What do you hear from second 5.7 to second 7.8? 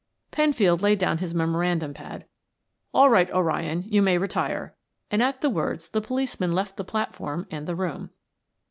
the policeman left the platform and the